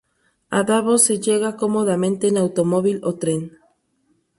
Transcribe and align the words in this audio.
A 0.49 0.63
Davos 0.63 1.03
se 1.03 1.19
llega 1.19 1.57
cómodamente 1.57 2.27
en 2.27 2.37
automóvil 2.37 3.01
o 3.03 3.11
en 3.11 3.19
tren. 3.19 3.57